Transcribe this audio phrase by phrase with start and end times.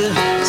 [0.00, 0.41] after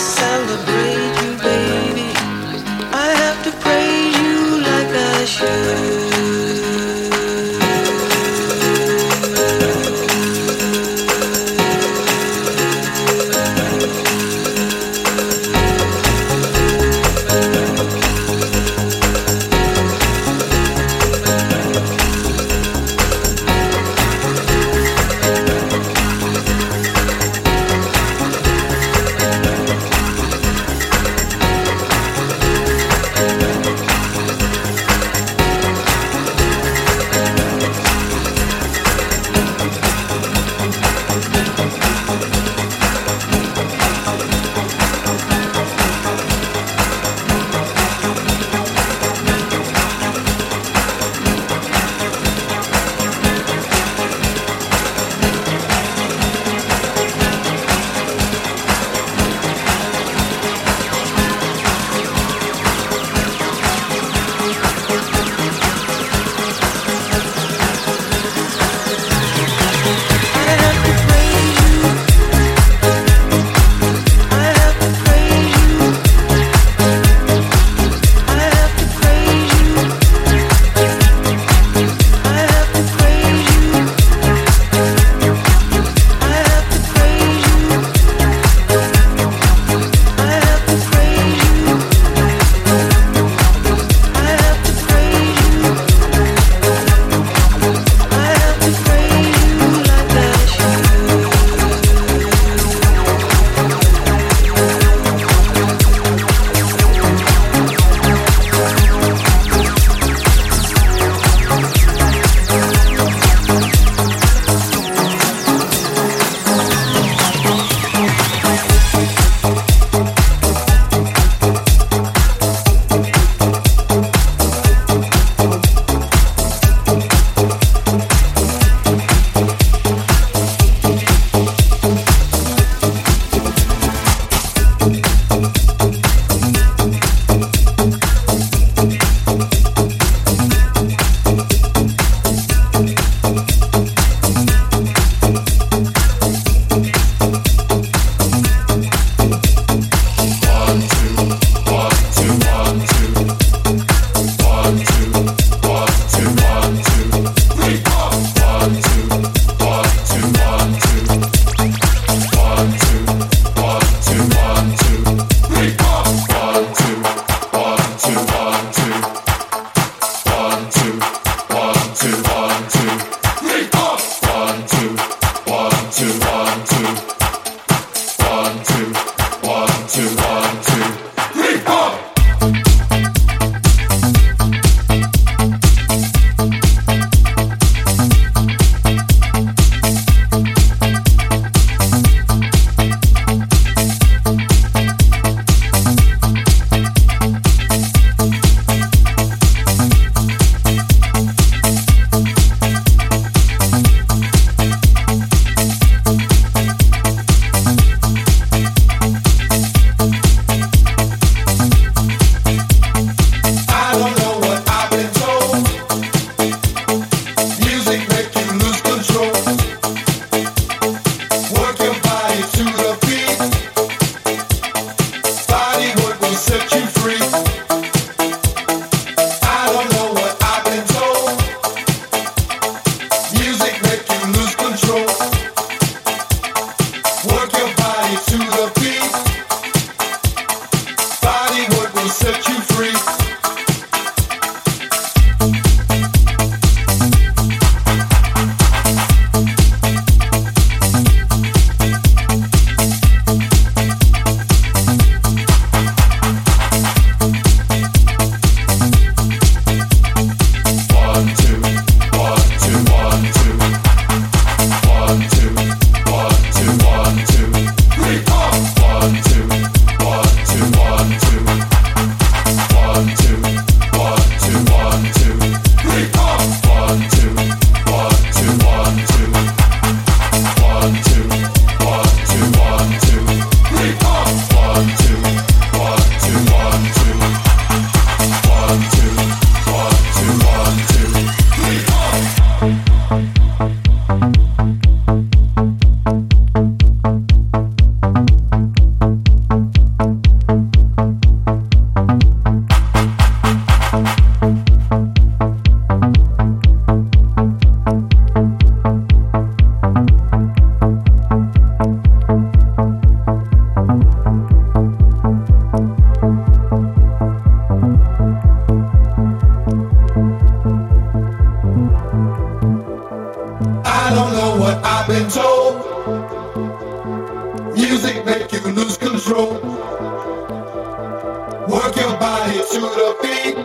[332.74, 333.56] to the beat.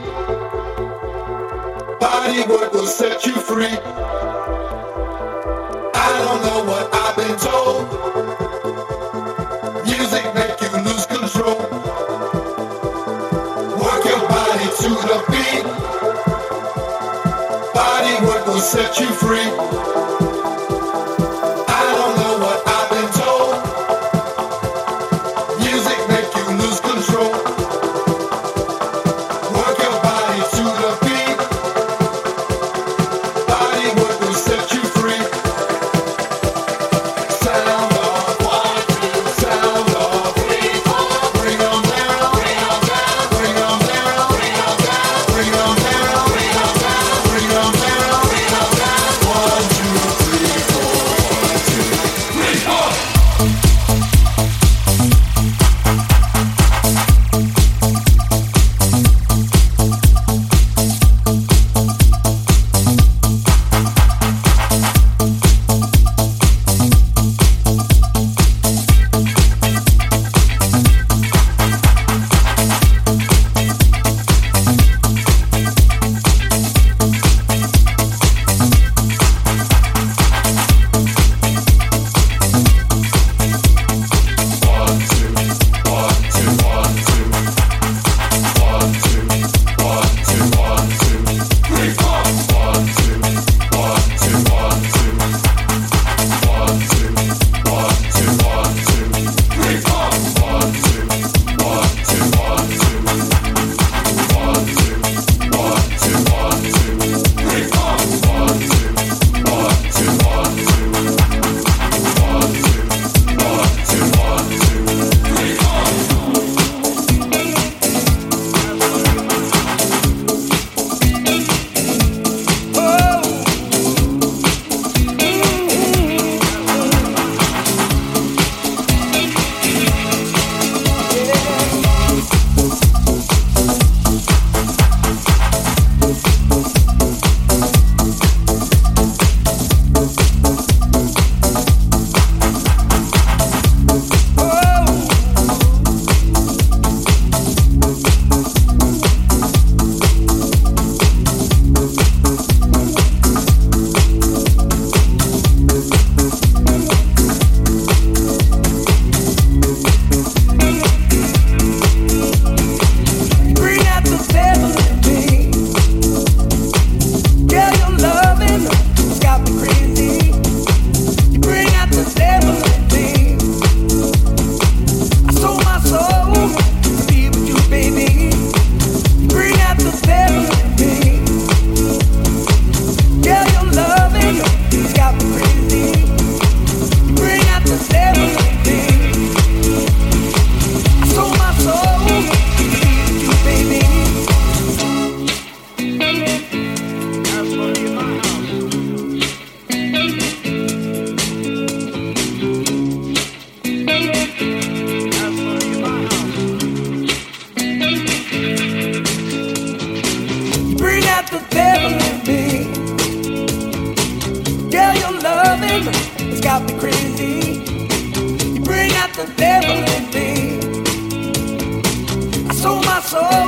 [1.99, 3.79] Bodywork will set you free.
[5.95, 7.89] I don't know what I've been told.
[9.87, 11.59] Music make you lose control.
[13.81, 15.65] Work your body to the beat.
[17.73, 20.08] Bodywork will set you free.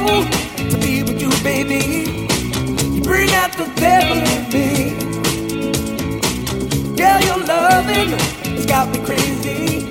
[0.07, 2.29] to be with you, baby.
[2.95, 4.95] You bring out the devil in me.
[6.97, 8.11] Girl, your loving
[8.57, 9.87] has got me crazy.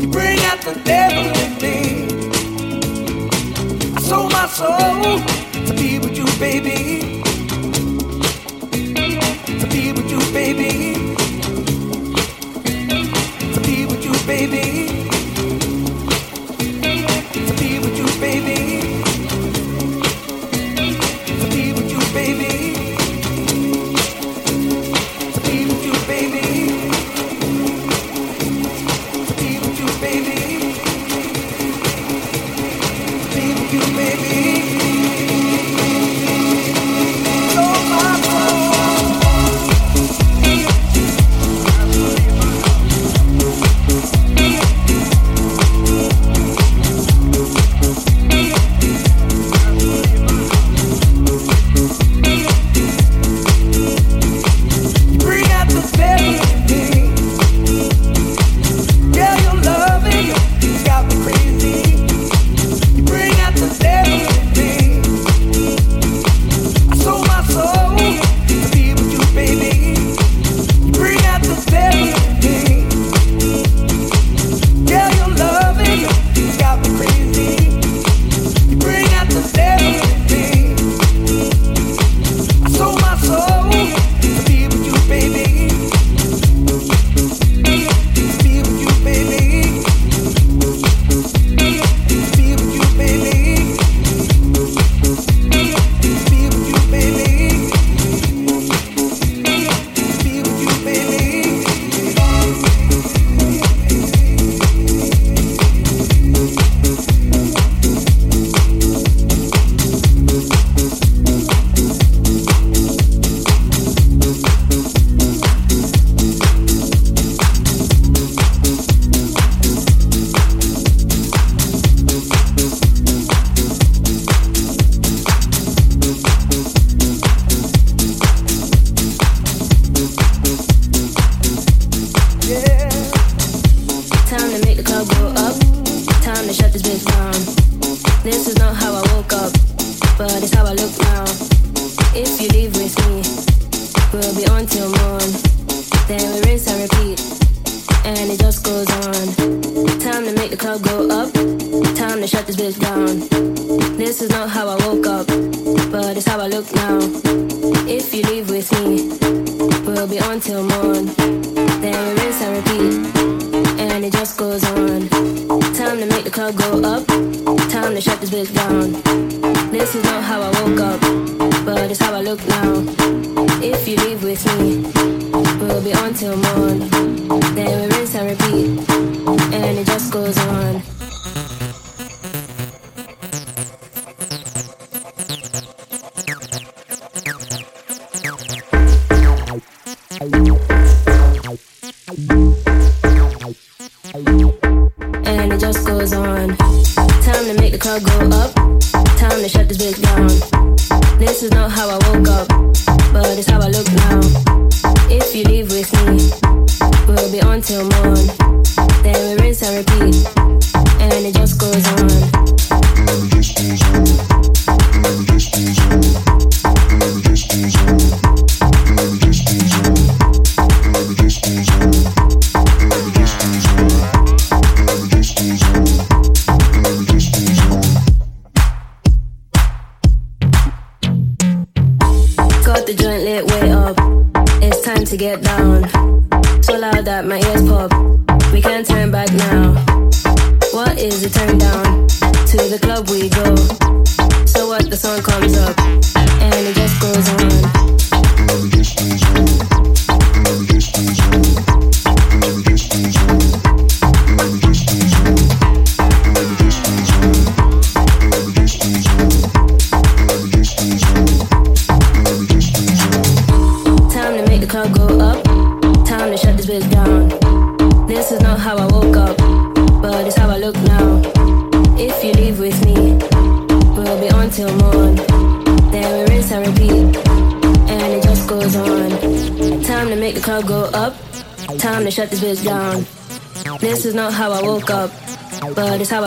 [0.00, 2.30] You bring out the devil in me.
[3.96, 5.20] I sold my soul
[5.66, 7.11] to be with you, baby.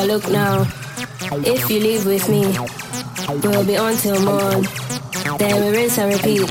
[0.05, 0.67] look now.
[1.31, 2.45] If you leave with me,
[3.41, 4.67] we'll be on till morn.
[5.37, 6.49] Then we rinse and repeat,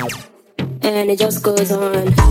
[0.82, 2.23] and it just goes on.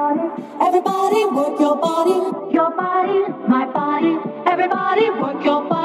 [0.00, 4.16] Everybody work your body, your body, my body.
[4.46, 5.79] Everybody work your body.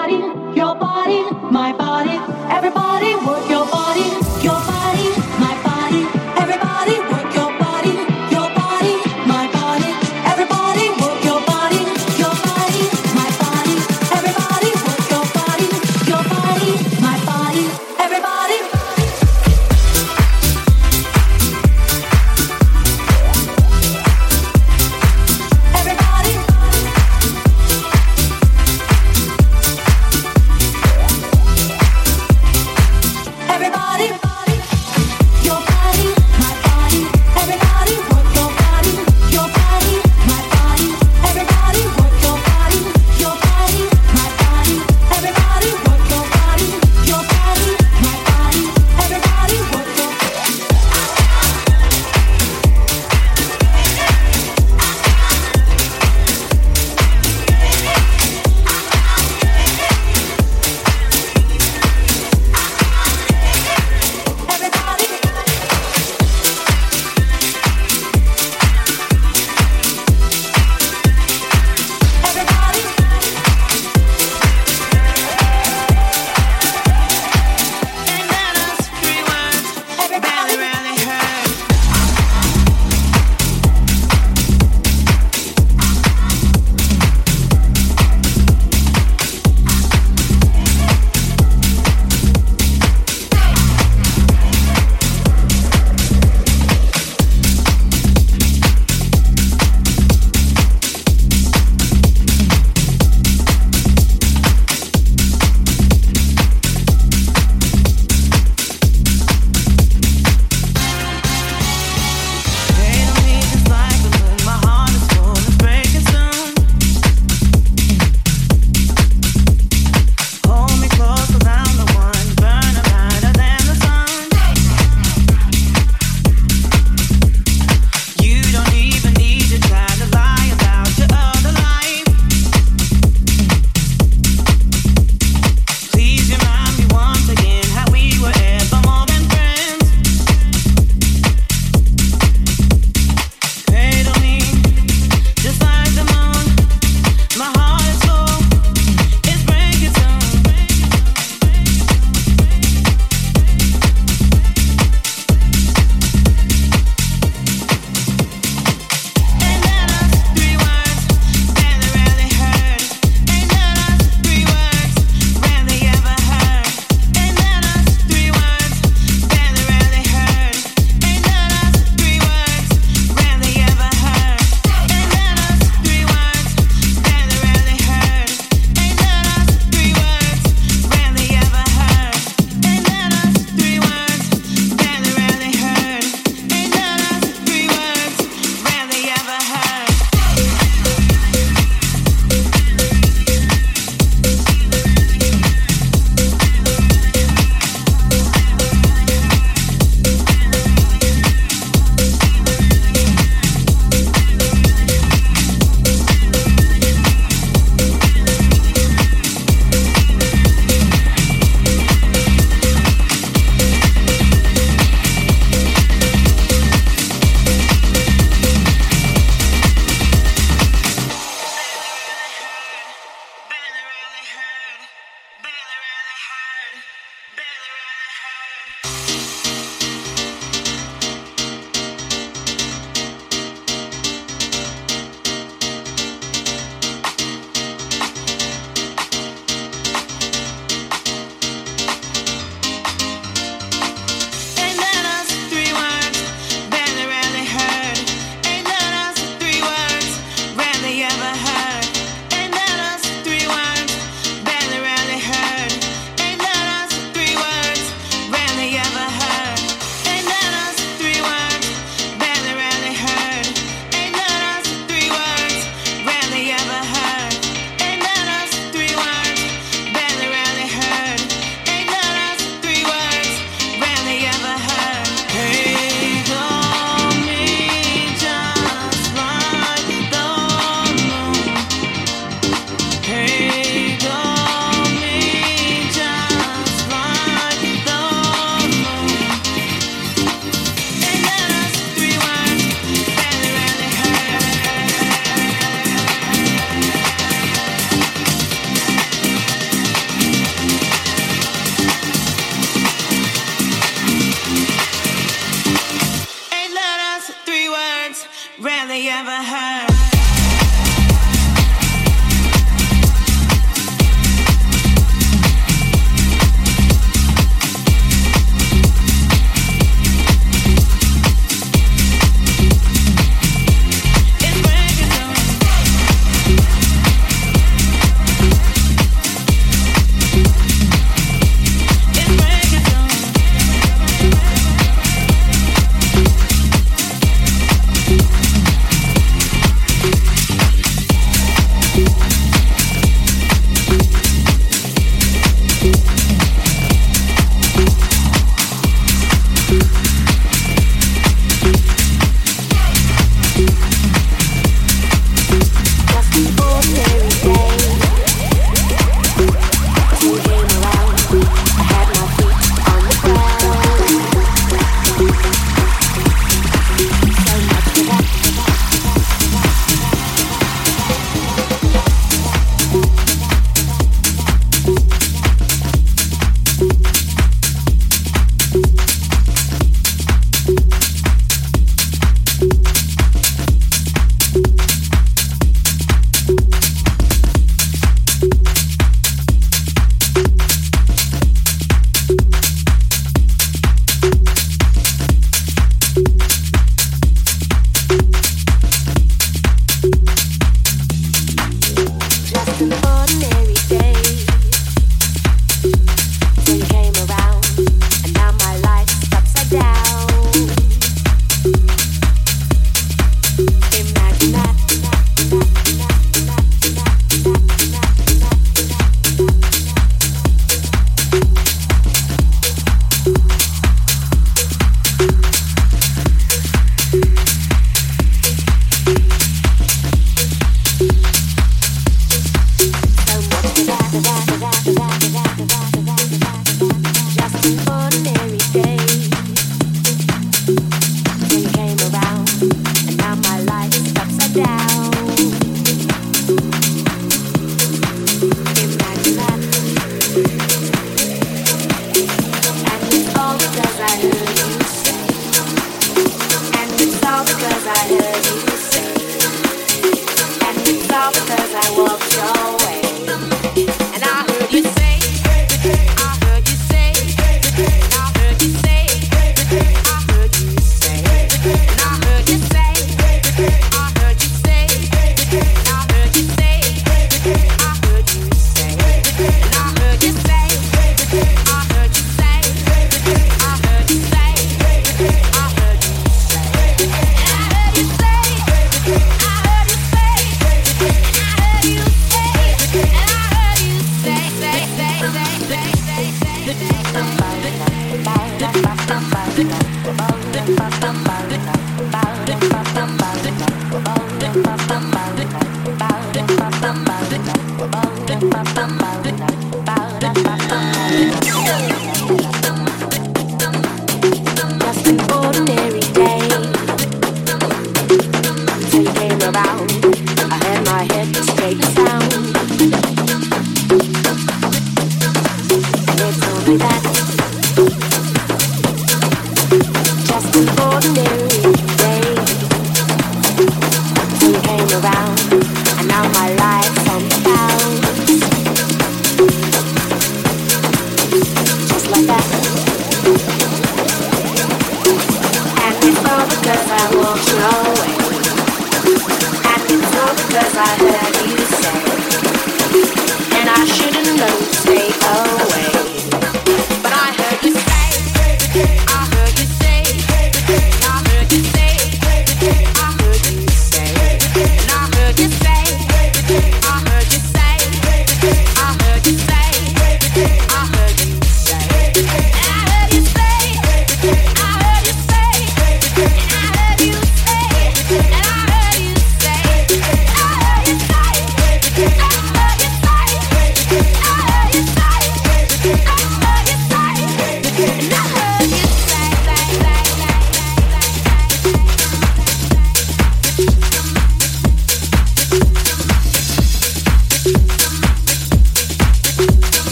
[444.56, 445.05] Down.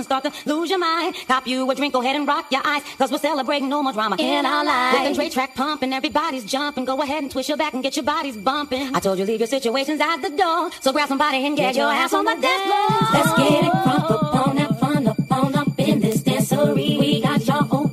[0.00, 1.14] and start to lose your mind.
[1.28, 2.82] Cop you a drink, go ahead and rock your eyes.
[2.98, 4.98] Cause we're celebrating no more drama in our lives.
[4.98, 6.84] With the Dre track pumping, everybody's jumping.
[6.84, 8.94] Go ahead and twist your back and get your bodies bumping.
[8.94, 10.70] I told you leave your situations out the door.
[10.80, 12.88] So grab somebody and get, get your ass on the dance floor.
[13.12, 16.98] Let's get it crunk up on that fun up on up in this dancery.
[16.98, 17.89] We got y'all open.